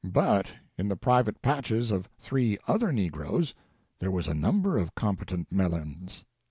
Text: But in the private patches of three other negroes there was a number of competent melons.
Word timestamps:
But 0.11 0.55
in 0.79 0.87
the 0.87 0.95
private 0.95 1.43
patches 1.43 1.91
of 1.91 2.09
three 2.17 2.57
other 2.67 2.91
negroes 2.91 3.53
there 3.99 4.09
was 4.09 4.27
a 4.27 4.33
number 4.33 4.75
of 4.79 4.95
competent 4.95 5.51
melons. 5.51 6.25